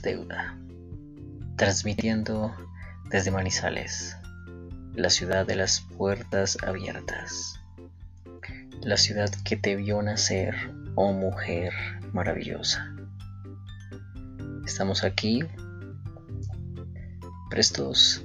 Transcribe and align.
deuda. 0.00 0.56
Transmitiendo 1.56 2.54
desde 3.10 3.30
Manizales, 3.30 4.16
la 4.94 5.10
ciudad 5.10 5.44
de 5.46 5.56
las 5.56 5.82
puertas 5.82 6.56
abiertas, 6.66 7.60
la 8.80 8.96
ciudad 8.96 9.30
que 9.44 9.56
te 9.56 9.76
vio 9.76 10.00
nacer, 10.00 10.54
oh 10.94 11.12
mujer 11.12 11.74
maravillosa. 12.12 12.94
Estamos 14.64 15.04
aquí 15.04 15.40
prestos 17.50 18.24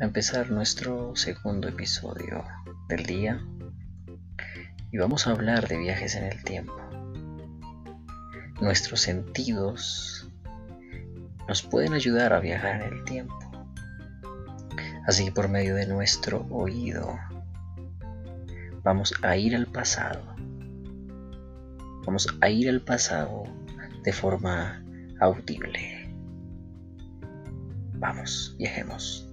a 0.00 0.04
empezar 0.04 0.50
nuestro 0.50 1.16
segundo 1.16 1.66
episodio 1.66 2.44
del 2.88 3.04
día 3.04 3.44
y 4.92 4.98
vamos 4.98 5.26
a 5.26 5.30
hablar 5.30 5.68
de 5.68 5.78
viajes 5.78 6.14
en 6.14 6.24
el 6.24 6.42
tiempo. 6.44 6.74
Nuestros 8.60 9.00
sentidos 9.00 10.19
nos 11.50 11.62
pueden 11.62 11.94
ayudar 11.94 12.32
a 12.32 12.38
viajar 12.38 12.80
en 12.80 12.92
el 12.92 13.02
tiempo. 13.02 13.36
Así 15.04 15.24
que 15.24 15.32
por 15.32 15.48
medio 15.48 15.74
de 15.74 15.84
nuestro 15.84 16.46
oído 16.48 17.18
vamos 18.84 19.12
a 19.22 19.36
ir 19.36 19.56
al 19.56 19.66
pasado. 19.66 20.22
Vamos 22.06 22.28
a 22.40 22.48
ir 22.50 22.68
al 22.68 22.80
pasado 22.82 23.42
de 24.04 24.12
forma 24.12 24.80
audible. 25.18 26.14
Vamos, 27.94 28.54
viajemos. 28.56 29.28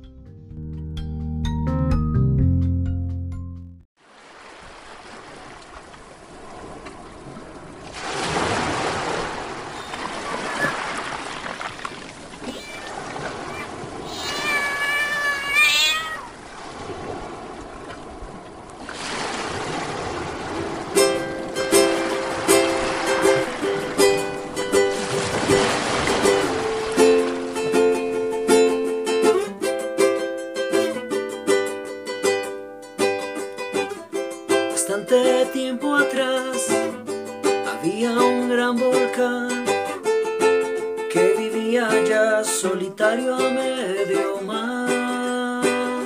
Solitario 42.62 43.36
a 43.36 43.50
medio 43.50 44.42
mar. 44.42 46.04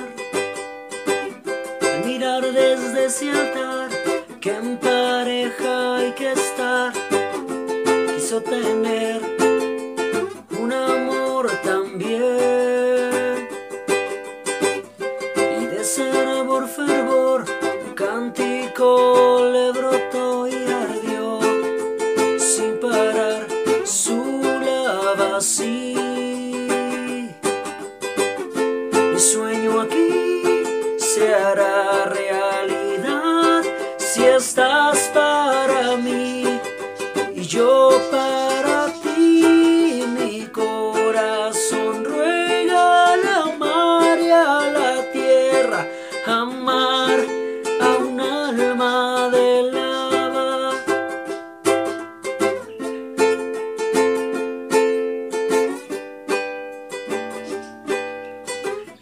Al 1.80 2.04
mirar 2.04 2.42
desde 2.42 3.06
ese 3.06 3.30
altar 3.30 3.88
que 4.40 4.50
en 4.50 4.76
pareja 4.76 5.96
hay 5.96 6.12
que 6.12 6.32
estar, 6.32 6.92
quiso 8.14 8.40
tener 8.42 9.31
lavacía. 25.32 26.11
realidad 26.11 26.11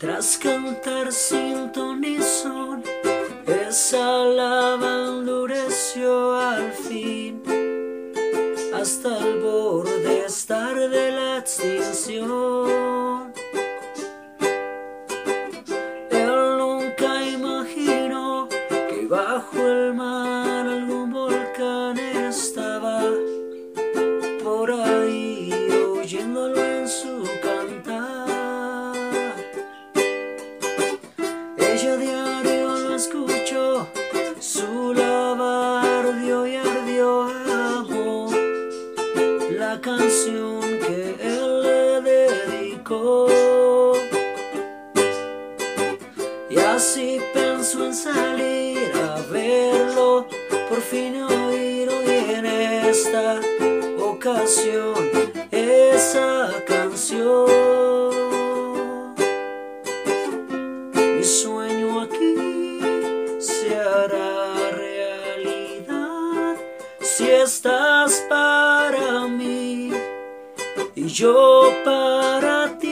Tras 0.01 0.39
cantar 0.39 1.13
sin 1.13 1.71
esa 3.47 4.25
lava 4.25 5.09
endureció 5.09 6.39
al 6.39 6.73
fin 6.73 7.43
hasta 8.73 9.19
el 9.19 9.41
borde 9.43 10.25
estar 10.25 10.75
de 10.75 11.13
la 11.13 11.37
extinción. 11.37 13.10
La 39.87 40.10
si 67.17 67.29
estás 67.29 68.25
para 68.29 69.27
mí 69.27 69.91
y 70.95 71.07
yo 71.07 71.73
para 71.85 72.79
ti. 72.79 72.90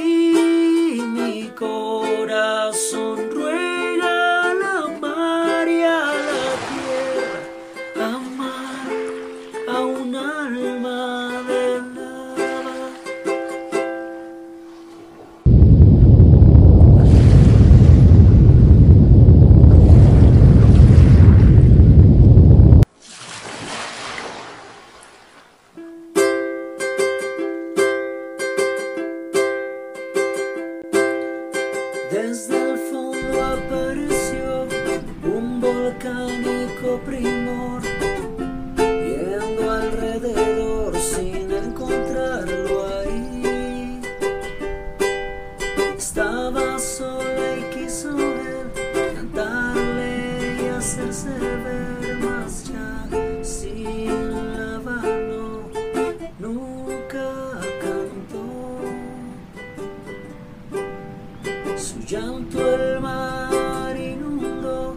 Su 61.99 62.05
llanto 62.07 62.61
el 62.61 63.01
mar 63.01 63.97
inundó, 63.97 64.97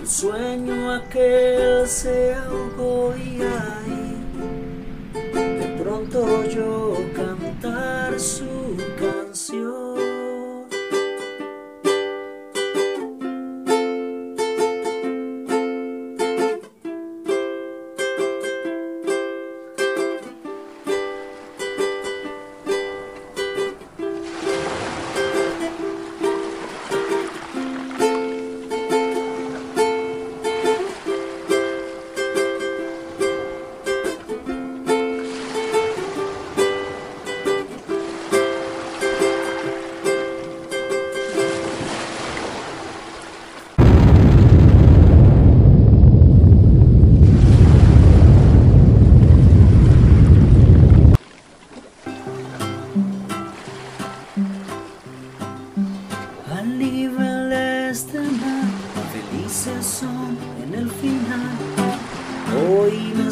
el 0.00 0.08
sueño 0.08 0.92
aquel 0.92 1.86
se 1.86 2.34
ahogó 2.34 3.14
y 3.16 3.42
ahí 3.42 4.16
de 5.32 5.82
pronto 5.82 6.44
yo 6.44 6.96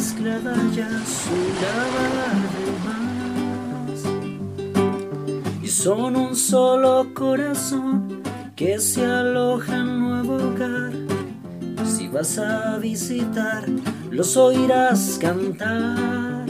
haya 0.01 0.89
su 1.05 1.37
lavar 1.61 2.41
de. 2.53 2.65
Y 5.61 5.67
son 5.67 6.15
un 6.15 6.35
solo 6.35 7.13
corazón 7.13 8.23
que 8.55 8.79
se 8.79 9.05
aloja 9.05 9.75
en 9.75 9.99
nuevo 9.99 10.37
hogar. 10.37 10.93
Si 11.85 12.07
vas 12.07 12.39
a 12.39 12.79
visitar, 12.79 13.69
los 14.09 14.35
oirás 14.37 15.19
cantar. 15.21 16.47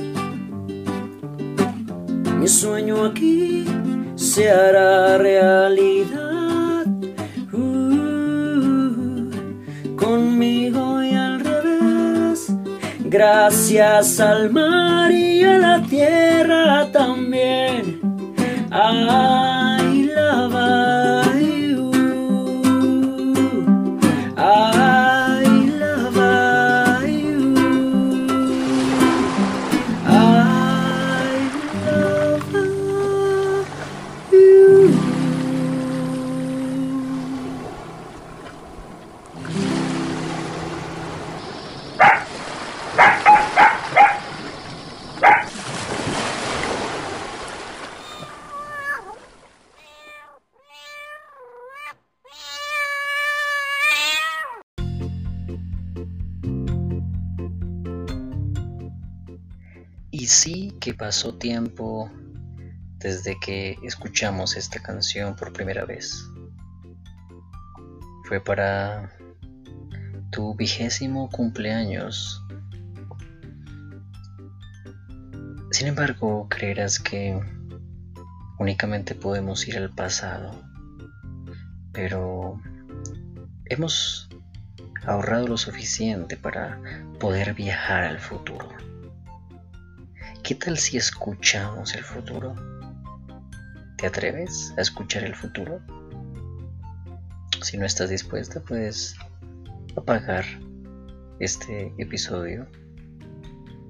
Mi 2.39 2.47
sueño 2.47 3.04
aquí 3.04 3.65
se 4.15 4.50
hará 4.50 5.18
realidad. 5.18 6.86
Uh, 7.51 9.30
conmigo 9.97 10.88
y. 10.88 10.91
Gracias 13.12 14.22
al 14.22 14.52
mar 14.52 15.12
y 15.12 15.44
a 15.44 15.58
la 15.58 15.81
tierra 15.81 16.90
también. 16.94 18.00
Ay, 18.72 19.06
Y 60.21 60.27
sí 60.27 60.77
que 60.79 60.94
pasó 60.94 61.33
tiempo 61.33 62.12
desde 63.00 63.39
que 63.39 63.79
escuchamos 63.81 64.56
esta 64.56 64.79
canción 64.79 65.35
por 65.35 65.51
primera 65.51 65.83
vez. 65.83 66.29
Fue 68.25 68.39
para 68.39 69.18
tu 70.31 70.53
vigésimo 70.53 71.27
cumpleaños. 71.31 72.45
Sin 75.71 75.88
embargo, 75.88 76.45
creerás 76.51 77.00
que 77.00 77.39
únicamente 78.59 79.15
podemos 79.15 79.68
ir 79.68 79.75
al 79.79 79.89
pasado, 79.89 80.62
pero 81.94 82.62
hemos 83.65 84.29
ahorrado 85.03 85.47
lo 85.47 85.57
suficiente 85.57 86.38
para 86.38 86.79
poder 87.19 87.56
viajar 87.56 88.03
al 88.03 88.19
futuro. 88.19 88.69
¿Qué 90.44 90.56
tal 90.56 90.76
si 90.80 90.98
escuchamos 90.98 91.94
el 91.94 92.04
futuro? 92.04 92.56
¿Te 93.98 94.08
atreves 94.08 94.74
a 94.76 94.82
escuchar 94.82 95.24
el 95.24 95.36
futuro? 95.36 95.80
Si 97.62 97.78
no 97.78 97.86
estás 97.86 98.10
dispuesta, 98.10 98.60
puedes 98.60 99.16
apagar 99.96 100.44
este 101.40 101.94
episodio. 102.00 102.66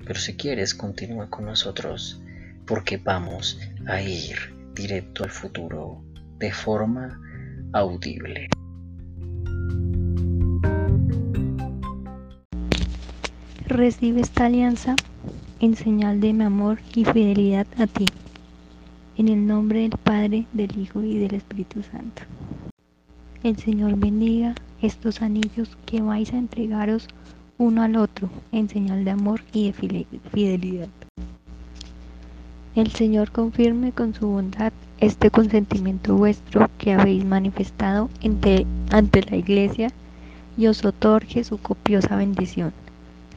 Pero 0.06 0.20
si 0.20 0.36
quieres, 0.36 0.76
continúa 0.76 1.30
con 1.30 1.46
nosotros 1.46 2.22
porque 2.68 2.98
vamos 2.98 3.58
a 3.88 4.02
ir 4.02 4.36
directo 4.76 5.24
al 5.24 5.32
futuro 5.32 6.04
de 6.38 6.52
forma 6.52 7.18
audible. 7.72 8.50
Recibe 13.68 14.20
esta 14.20 14.48
alianza 14.48 14.98
en 15.62 15.76
señal 15.76 16.20
de 16.20 16.34
mi 16.34 16.44
amor 16.44 16.80
y 16.96 17.06
fidelidad 17.06 17.68
a 17.78 17.86
ti. 17.86 18.08
En 19.16 19.28
el 19.28 19.46
nombre 19.46 19.82
del 19.82 19.92
Padre, 19.92 20.48
del 20.54 20.76
Hijo 20.76 21.04
y 21.04 21.20
del 21.20 21.36
Espíritu 21.36 21.84
Santo. 21.84 22.24
El 23.44 23.58
Señor 23.58 23.96
bendiga 23.96 24.56
estos 24.82 25.22
anillos 25.22 25.78
que 25.86 26.02
vais 26.02 26.34
a 26.34 26.40
entregaros 26.40 27.08
uno 27.60 27.84
al 27.84 27.96
otro 27.96 28.28
en 28.52 28.70
señal 28.70 29.06
de 29.06 29.12
amor 29.12 29.42
y 29.54 29.72
de 29.72 30.08
fidelidad. 30.32 30.90
El 32.74 32.90
Señor 32.92 33.32
confirme 33.32 33.92
con 33.92 34.16
su 34.16 34.28
bondad 34.28 34.74
este 35.00 35.30
consentimiento 35.30 36.16
vuestro 36.16 36.72
que 36.80 36.94
habéis 36.94 37.24
manifestado 37.24 38.10
ante, 38.24 38.66
ante 38.90 39.22
la 39.30 39.38
Iglesia 39.38 39.92
y 40.58 40.66
os 40.66 40.84
otorgue 40.84 41.44
su 41.44 41.60
copiosa 41.60 42.16
bendición. 42.16 42.74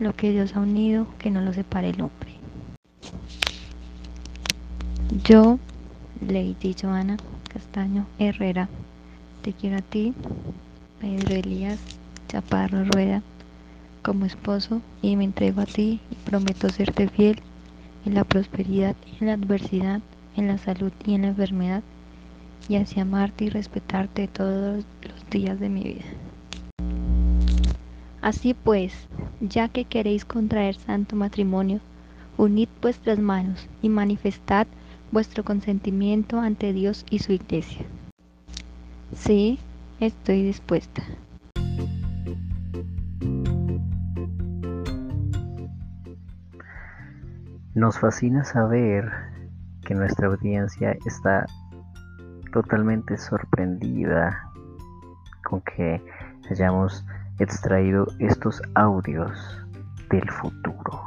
Lo 0.01 0.13
que 0.15 0.33
Dios 0.33 0.57
ha 0.57 0.61
unido, 0.61 1.07
que 1.19 1.31
no 1.31 1.41
lo 1.41 1.53
separe 1.53 1.91
el 1.91 2.01
hombre. 2.01 2.35
Yo, 5.25 5.59
Lady 6.27 6.75
Joana 6.81 7.17
Castaño 7.53 8.07
Herrera, 8.19 8.69
te 9.43 9.53
quiero 9.53 9.77
a 9.77 9.83
ti, 9.83 10.13
Pedro 11.01 11.35
Elías 11.35 11.79
Chaparro 12.29 12.85
Rueda, 12.85 13.23
como 14.03 14.25
esposo 14.27 14.81
y 15.01 15.15
me 15.15 15.25
entrego 15.25 15.61
a 15.61 15.67
ti 15.67 16.01
y 16.11 16.15
prometo 16.29 16.69
serte 16.69 17.09
fiel 17.09 17.41
en 18.05 18.15
la 18.15 18.25
prosperidad, 18.25 18.97
en 19.21 19.29
la 19.29 19.35
adversidad, 19.35 20.01
en 20.37 20.49
la 20.49 20.59
salud 20.59 20.93
y 21.07 21.15
en 21.15 21.23
la 21.23 21.29
enfermedad, 21.29 21.83
y 22.69 22.77
así 22.77 22.99
amarte 22.99 23.45
y 23.45 23.51
respetarte 23.51 24.27
todos 24.27 24.85
los 25.03 25.31
días 25.31 25.61
de 25.61 25.69
mi 25.69 25.83
vida. 25.85 26.05
Así 28.21 28.55
pues, 28.55 28.93
ya 29.49 29.69
que 29.69 29.85
queréis 29.85 30.25
contraer 30.25 30.75
santo 30.75 31.17
matrimonio, 31.17 31.81
unid 32.37 32.69
vuestras 32.81 33.19
manos 33.19 33.69
y 33.83 33.89
manifestad 33.89 34.67
vuestro 35.13 35.45
consentimiento 35.45 36.41
ante 36.41 36.73
Dios 36.73 37.05
y 37.11 37.21
su 37.21 37.33
iglesia. 37.33 37.85
Sí, 39.15 39.59
estoy 40.01 40.43
dispuesta. 40.43 41.03
Nos 47.75 47.99
fascina 47.99 48.45
saber 48.45 49.11
que 49.85 49.95
nuestra 49.95 50.29
audiencia 50.29 50.97
está 51.07 51.45
totalmente 52.53 53.17
sorprendida 53.17 54.51
con 55.45 55.61
que 55.61 56.01
hayamos 56.51 57.05
extraído 57.39 58.07
estos 58.19 58.61
audios 58.75 59.33
del 60.11 60.29
futuro. 60.31 61.01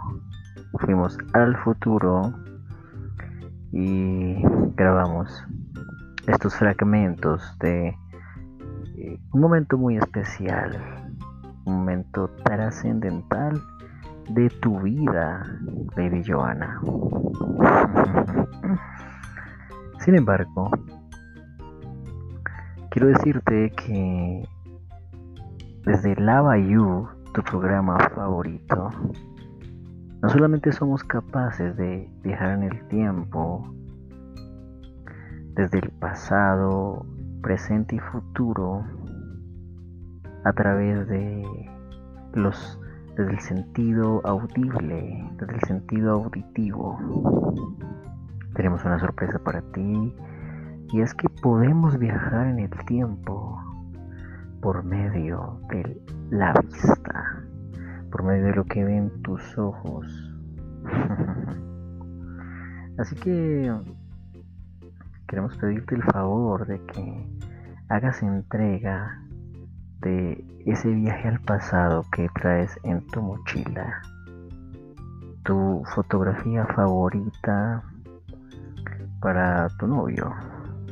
Fuimos 0.79 1.17
al 1.34 1.55
futuro 1.57 2.34
y 3.72 4.36
grabamos 4.75 5.46
estos 6.27 6.55
fragmentos 6.55 7.41
de 7.60 7.96
eh, 8.98 9.19
un 9.31 9.41
momento 9.41 9.77
muy 9.77 9.98
especial, 9.98 10.77
un 11.65 11.77
momento 11.77 12.29
trascendental 12.43 13.62
de 14.29 14.50
tu 14.62 14.79
vida, 14.81 15.43
Lady 15.96 16.22
Joanna. 16.25 16.81
Sin 20.00 20.15
embargo, 20.15 20.69
quiero 22.89 23.07
decirte 23.07 23.72
que 23.72 24.48
desde 25.88 26.17
Lava 26.17 26.58
You, 26.58 27.08
tu 27.34 27.41
programa 27.44 27.98
favorito, 28.13 28.89
no 30.22 30.29
solamente 30.29 30.74
somos 30.74 31.01
capaces 31.01 31.77
de 31.77 32.12
viajar 32.24 32.56
en 32.56 32.63
el 32.63 32.88
tiempo, 32.89 33.65
desde 35.53 35.79
el 35.79 35.89
pasado, 35.91 37.06
presente 37.41 37.96
y 37.96 38.00
futuro, 38.00 38.84
a 40.44 40.51
través 40.51 41.08
de 41.08 41.46
los 42.34 42.77
desde 43.15 43.32
el 43.32 43.39
sentido 43.39 44.22
audible, 44.25 45.25
desde 45.39 45.53
el 45.53 45.62
sentido 45.62 46.15
auditivo. 46.15 47.00
Tenemos 48.56 48.84
una 48.84 49.00
sorpresa 49.00 49.39
para 49.39 49.62
ti 49.72 50.13
y 50.91 51.00
es 51.00 51.13
que 51.13 51.29
podemos 51.29 51.98
viajar 51.98 52.48
en 52.48 52.60
el 52.60 52.72
tiempo 52.86 53.58
por 54.68 54.84
medio 54.84 55.62
de 55.70 55.98
la 56.30 56.52
vista, 56.52 57.42
por 58.12 58.24
medio 58.24 58.48
de 58.48 58.54
lo 58.54 58.66
que 58.66 58.84
ven 58.84 59.10
tus 59.22 59.58
ojos. 59.58 60.06
Así 62.98 63.16
que 63.16 63.74
queremos 65.26 65.56
pedirte 65.56 65.96
el 65.96 66.04
favor 66.04 66.68
de 66.68 66.86
que 66.86 67.30
hagas 67.88 68.22
entrega 68.22 69.24
de 70.02 70.46
ese 70.66 70.90
viaje 70.90 71.30
al 71.30 71.40
pasado 71.40 72.04
que 72.12 72.28
traes 72.38 72.78
en 72.84 73.08
tu 73.08 73.22
mochila. 73.22 74.02
tu 75.46 75.82
fotografía 75.96 76.66
favorita 76.76 77.84
para 79.22 79.70
tu 79.80 79.88
novio. 79.88 80.36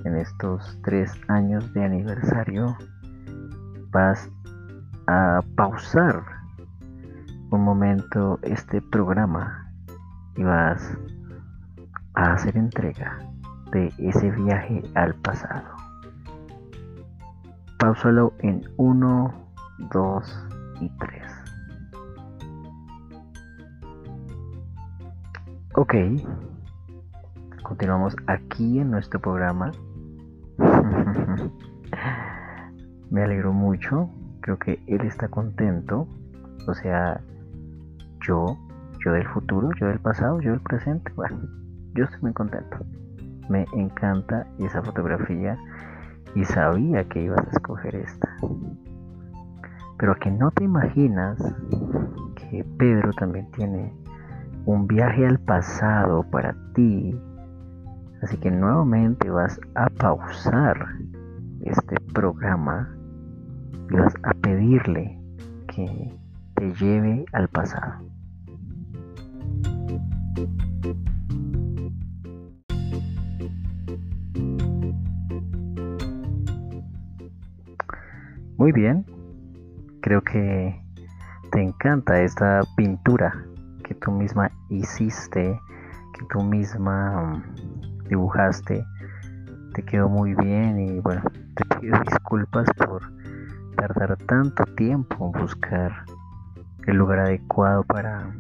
En 0.06 0.16
estos 0.16 0.80
tres 0.82 1.12
años 1.28 1.74
de 1.74 1.84
aniversario 1.84 2.78
vas 3.96 4.30
a 5.08 5.40
pausar 5.56 6.22
un 7.52 7.64
momento 7.64 8.38
este 8.42 8.82
programa 8.82 9.72
y 10.36 10.44
vas 10.44 10.98
a 12.16 12.34
hacer 12.34 12.58
entrega 12.58 13.18
de 13.72 13.88
ese 13.98 14.32
viaje 14.32 14.84
al 14.96 15.16
pasado. 15.16 15.64
Pausalo 17.80 18.34
en 18.40 18.68
1, 18.76 19.34
2 19.94 20.48
y 20.82 20.90
3. 20.90 21.24
Ok, 25.76 25.96
continuamos 27.64 28.14
aquí 28.28 28.80
en 28.80 28.92
nuestro 28.92 29.22
programa. 29.22 29.72
Me 33.10 33.24
alegro 33.24 33.54
mucho, 33.54 34.10
creo 34.42 34.58
que 34.58 34.80
él 34.88 35.02
está 35.02 35.28
contento. 35.28 36.08
O 36.68 36.74
sea, 36.74 37.22
yo, 38.22 38.58
yo 39.04 39.12
del 39.12 39.28
futuro, 39.28 39.70
yo 39.80 39.88
del 39.88 40.00
pasado, 40.00 40.40
yo 40.42 40.52
del 40.52 40.62
presente. 40.62 41.12
Bueno, 41.16 41.38
yo 41.94 42.06
estoy 42.06 42.22
muy 42.22 42.34
contento. 42.34 42.78
Me 43.50 43.66
encanta 43.74 44.48
esa 44.60 44.82
fotografía 44.82 45.58
y 46.34 46.44
sabía 46.46 47.08
que 47.08 47.24
ibas 47.24 47.40
a 47.40 47.50
escoger 47.52 47.96
esta. 47.96 48.30
Pero 49.98 50.16
que 50.16 50.32
no 50.32 50.52
te 50.52 50.64
imaginas 50.64 51.38
que 52.36 52.66
Pedro 52.78 53.12
también 53.14 53.50
tiene 53.52 53.94
un 54.66 54.88
viaje 54.88 55.26
al 55.26 55.40
pasado 55.40 56.24
para 56.32 56.56
ti. 56.74 57.20
Así 58.22 58.38
que 58.38 58.50
nuevamente 58.50 59.30
vas 59.30 59.60
a 59.76 59.90
pausar 59.90 60.86
este 61.62 61.96
programa 62.14 62.95
y 63.90 63.96
vas 63.96 64.14
a 64.24 64.34
pedirle 64.34 65.20
que 65.68 66.12
te 66.56 66.74
lleve 66.74 67.26
al 67.34 67.48
pasado. 67.50 68.06
Muy 78.58 78.72
bien, 78.72 79.06
creo 80.02 80.22
que 80.22 80.82
te 81.52 81.62
encanta 81.62 82.22
esta 82.22 82.62
pintura 82.78 83.46
que 83.84 83.94
tú 83.96 84.12
misma 84.12 84.50
hiciste, 84.70 85.60
que 86.14 86.26
tú 86.30 86.42
misma 86.42 87.44
mm, 87.44 88.08
dibujaste, 88.08 88.84
te 89.74 89.84
quedó 89.84 90.08
muy 90.08 90.34
bien 90.36 90.80
y 90.80 91.00
bueno, 91.00 91.22
te 91.56 91.80
pido 91.80 92.00
disculpas 92.08 92.68
por 92.78 93.04
tardar 93.88 94.18
tanto 94.26 94.64
tiempo 94.76 95.32
en 95.34 95.42
buscar 95.42 95.92
el 96.88 96.98
lugar 96.98 97.20
adecuado 97.20 97.84
para 97.84 98.36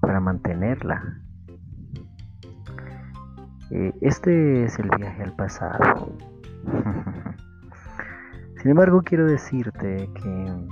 para 0.00 0.20
mantenerla. 0.20 1.20
Eh, 3.70 3.92
este 4.00 4.64
es 4.64 4.78
el 4.78 4.88
viaje 4.96 5.22
al 5.24 5.32
pasado. 5.34 6.12
Sin 8.62 8.70
embargo, 8.70 9.02
quiero 9.02 9.26
decirte 9.26 10.08
que 10.14 10.68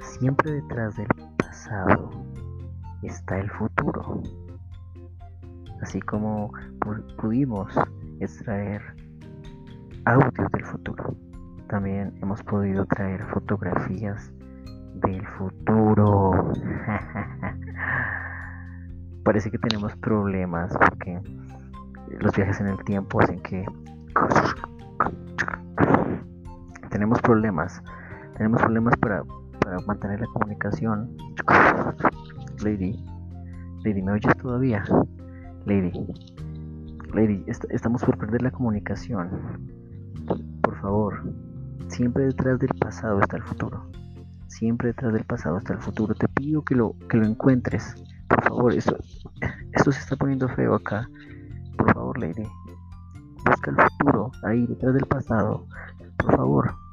siempre 0.00 0.52
detrás 0.52 0.96
del 0.96 1.08
está 3.02 3.38
el 3.38 3.50
futuro. 3.50 4.22
Así 5.80 6.00
como 6.00 6.52
pudimos 7.16 7.72
extraer 8.20 8.82
audios 10.04 10.50
del 10.52 10.64
futuro, 10.64 11.16
también 11.68 12.12
hemos 12.22 12.42
podido 12.42 12.84
traer 12.86 13.24
fotografías 13.26 14.32
del 14.94 15.26
futuro. 15.26 16.52
Parece 19.24 19.50
que 19.50 19.58
tenemos 19.58 19.96
problemas 19.96 20.76
porque 20.76 21.20
los 22.20 22.34
viajes 22.36 22.60
en 22.60 22.68
el 22.68 22.84
tiempo 22.84 23.20
hacen 23.20 23.40
que 23.40 23.64
tenemos 26.90 27.20
problemas. 27.22 27.82
Tenemos 28.36 28.60
problemas 28.62 28.96
para 28.98 29.22
para 29.64 29.80
mantener 29.80 30.20
la 30.20 30.26
comunicación. 30.26 31.16
Lady, 32.62 33.02
Lady, 33.82 34.02
¿me 34.02 34.12
oyes 34.12 34.36
todavía? 34.36 34.84
Lady, 35.64 35.92
Lady, 37.14 37.44
estamos 37.70 38.04
por 38.04 38.18
perder 38.18 38.42
la 38.42 38.50
comunicación. 38.50 39.30
Por 40.62 40.80
favor, 40.80 41.22
siempre 41.94 42.24
detrás 42.24 42.58
del 42.58 42.74
pasado 42.80 43.20
está 43.20 43.36
el 43.36 43.44
futuro. 43.44 43.88
Siempre 44.48 44.88
detrás 44.88 45.12
del 45.12 45.24
pasado 45.24 45.58
está 45.58 45.74
el 45.74 45.78
futuro. 45.78 46.14
Te 46.14 46.26
pido 46.28 46.62
que 46.62 46.74
lo, 46.74 46.96
que 47.08 47.16
lo 47.16 47.26
encuentres. 47.26 47.94
Por 48.28 48.42
favor, 48.42 48.74
esto, 48.74 48.98
esto 49.72 49.92
se 49.92 50.00
está 50.00 50.16
poniendo 50.16 50.48
feo 50.48 50.74
acá. 50.74 51.08
Por 51.78 51.94
favor, 51.94 52.18
Lady. 52.18 52.46
Busca 53.44 53.70
el 53.70 53.76
futuro 53.76 54.32
ahí, 54.42 54.66
detrás 54.66 54.94
del 54.94 55.06
pasado. 55.06 55.66
Por 56.16 56.36
favor. 56.36 56.83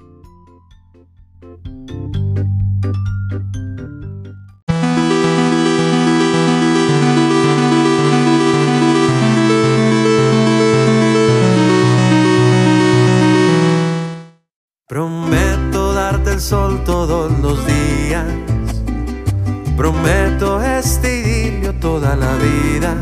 Toda 21.91 22.15
la 22.15 22.33
vida. 22.37 22.95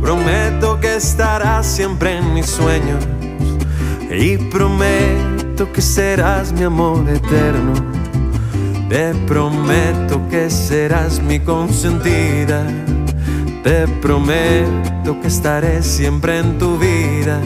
Prometo 0.00 0.80
que 0.80 0.96
estarás 0.96 1.66
siempre 1.66 2.16
en 2.16 2.32
mis 2.32 2.46
sueños. 2.46 3.04
Y 4.10 4.38
prometo 4.38 5.70
que 5.70 5.82
serás 5.82 6.52
mi 6.52 6.62
amor 6.62 7.06
eterno. 7.10 7.74
Te 8.88 9.14
prometo 9.26 10.14
que 10.30 10.48
serás 10.48 11.20
mi 11.20 11.38
consentida. 11.40 12.62
Te 13.62 13.86
prometo 14.00 15.20
que 15.20 15.28
estaré 15.28 15.82
siempre 15.82 16.38
en 16.38 16.58
tu 16.58 16.78
vida. 16.78 17.38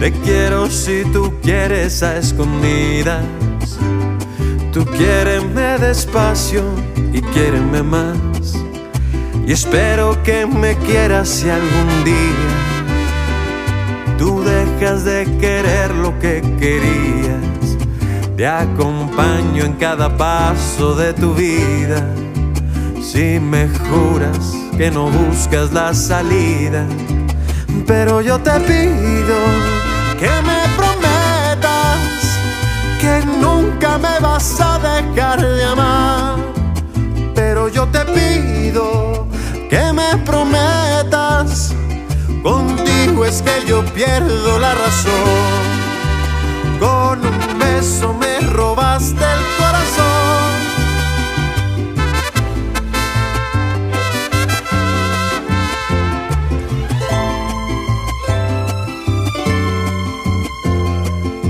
Te 0.00 0.10
quiero 0.24 0.68
si 0.68 1.04
tú 1.12 1.32
quieres 1.42 2.02
a 2.02 2.18
escondidas. 2.18 3.24
Tú 4.72 4.84
quiéreme 4.86 5.78
despacio 5.78 6.64
y 7.12 7.20
quiéreme 7.20 7.82
más. 7.82 8.31
Y 9.52 9.54
espero 9.54 10.16
que 10.22 10.46
me 10.46 10.74
quieras 10.76 11.28
si 11.28 11.50
algún 11.50 12.04
día 12.04 12.48
tú 14.16 14.42
dejas 14.42 15.04
de 15.04 15.26
querer 15.38 15.90
lo 15.90 16.18
que 16.20 16.40
querías. 16.58 17.76
Te 18.34 18.46
acompaño 18.46 19.62
en 19.66 19.74
cada 19.74 20.16
paso 20.16 20.94
de 20.94 21.12
tu 21.12 21.34
vida. 21.34 22.02
Si 23.02 23.38
me 23.38 23.68
juras 23.68 24.54
que 24.78 24.90
no 24.90 25.10
buscas 25.10 25.70
la 25.70 25.92
salida, 25.92 26.86
pero 27.86 28.22
yo 28.22 28.38
te 28.38 28.52
pido 28.52 29.36
que 30.18 30.30
me 30.48 30.62
prometas 30.78 31.98
que 32.98 33.22
nunca 33.38 33.98
me 33.98 34.18
vas 34.18 34.58
a 34.62 34.78
dejar 34.78 35.42
de 35.42 35.64
amar. 35.64 36.38
Pero 37.34 37.68
yo 37.68 37.86
te 37.88 38.02
pido 38.06 39.30
que 39.72 39.90
me 39.94 40.18
prometas, 40.26 41.74
contigo 42.42 43.24
es 43.24 43.40
que 43.40 43.64
yo 43.66 43.82
pierdo 43.94 44.58
la 44.58 44.74
razón. 44.74 45.62
Con 46.78 47.20
un 47.24 47.58
beso 47.58 48.12
me 48.12 48.40
robaste 48.40 49.24
el 49.36 49.40
corazón. 49.56 50.52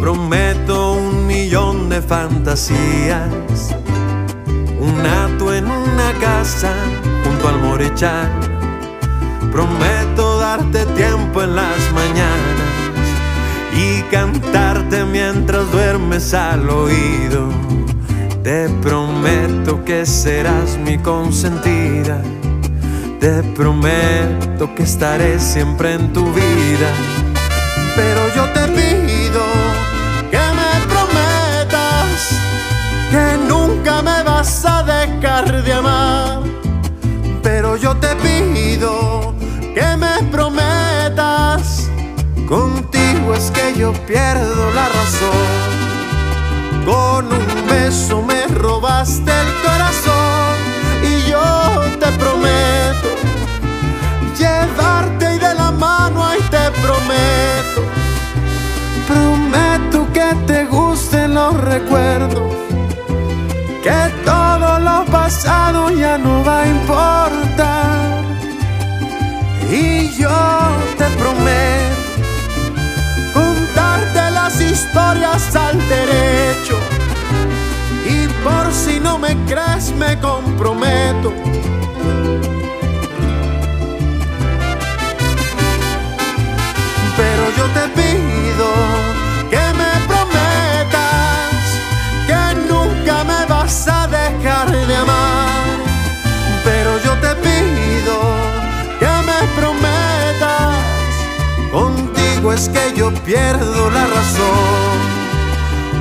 Prometo 0.00 0.92
un 0.92 1.26
millón 1.26 1.88
de 1.88 2.00
fantasías. 2.00 3.74
Un 4.78 5.04
ato 5.04 5.52
en 5.52 5.66
una 5.68 6.12
casa 6.20 6.72
al. 7.42 8.30
Prometo 9.50 10.38
darte 10.38 10.86
tiempo 10.86 11.42
en 11.42 11.56
las 11.56 11.92
mañanas 11.92 12.72
y 13.74 14.02
cantarte 14.10 15.04
mientras 15.04 15.70
duermes 15.70 16.32
al 16.34 16.70
oído. 16.70 17.50
Te 18.42 18.68
prometo 18.82 19.84
que 19.84 20.06
serás 20.06 20.78
mi 20.78 20.98
consentida. 20.98 22.22
Te 23.20 23.42
prometo 23.54 24.74
que 24.74 24.82
estaré 24.84 25.38
siempre 25.38 25.94
en 25.94 26.12
tu 26.12 26.24
vida. 26.32 26.90
Pero 27.94 28.34
yo 28.34 28.44
te 28.52 28.66
pido 28.68 29.42
que 30.30 30.44
me 30.58 30.72
prometas 30.92 32.28
que 33.10 33.38
nunca 33.48 34.02
me 34.02 34.22
vas 34.22 34.64
a 34.64 34.82
dejar 34.82 35.62
de 35.62 35.72
amar. 35.72 36.51
Pero 37.62 37.76
yo 37.76 37.96
te 37.96 38.08
pido 38.16 39.36
que 39.72 39.96
me 39.96 40.20
prometas. 40.32 41.88
Contigo 42.48 43.34
es 43.36 43.52
que 43.52 43.78
yo 43.78 43.92
pierdo 44.04 44.72
la 44.74 44.88
razón. 44.88 45.48
Con 46.84 47.26
un 47.26 47.68
beso 47.70 48.20
me 48.20 48.48
robaste 48.48 49.30
el 49.30 49.50
corazón 49.62 50.56
y 51.04 51.30
yo 51.30 51.82
te 52.00 52.10
prometo 52.18 53.10
llevarte 54.36 55.36
y 55.36 55.38
de 55.38 55.54
la 55.54 55.70
mano 55.70 56.26
ahí 56.26 56.40
te 56.50 56.68
prometo. 56.82 57.80
Prometo 59.06 60.12
que 60.12 60.34
te 60.48 60.64
gusten 60.64 61.34
los 61.34 61.54
recuerdos, 61.60 62.41
historias 75.12 75.56
al 75.56 75.78
derecho. 75.88 76.78
Y 78.06 78.26
por 78.42 78.72
si 78.72 78.98
no 78.98 79.18
me 79.18 79.36
crees, 79.46 79.92
me 79.92 80.18
comprometo. 80.20 81.32
Pero 87.16 87.44
yo 87.56 87.64
te 87.76 87.88
pido 88.00 88.68
que 89.50 89.64
me 89.80 89.92
prometas 90.08 91.62
que 92.26 92.72
nunca 92.72 93.24
me 93.24 93.46
vas 93.46 93.88
a 93.88 94.06
dejar 94.06 94.70
de 94.70 94.96
amar. 94.96 95.78
Pero 96.64 96.98
yo 97.04 97.12
te 97.18 97.34
pido 97.36 98.16
que 98.98 99.06
me 99.06 99.60
prometas 99.60 100.12
Contigo 101.72 102.52
es 102.52 102.68
que 102.68 102.92
yo 102.94 103.10
pierdo 103.24 103.90
la 103.90 104.06
razón. 104.06 104.81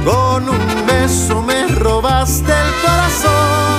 Con 0.04 0.50
un 0.50 0.86
beso 0.88 1.42
me 1.42 1.68
robaste 1.68 2.52
el 2.52 2.82
corazón. 2.82 3.71